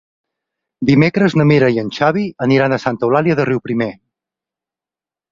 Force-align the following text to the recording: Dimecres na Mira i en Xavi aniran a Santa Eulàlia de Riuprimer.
Dimecres 0.89 1.35
na 1.39 1.43
Mira 1.49 1.67
i 1.75 1.75
en 1.81 1.91
Xavi 1.97 2.23
aniran 2.45 2.73
a 2.77 2.79
Santa 2.85 3.07
Eulàlia 3.09 3.35
de 3.41 3.45
Riuprimer. 3.51 3.91